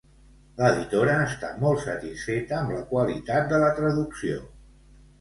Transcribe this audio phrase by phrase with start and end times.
[0.61, 4.45] L'editora està molt satisfeta amb la qualitat de la traducció.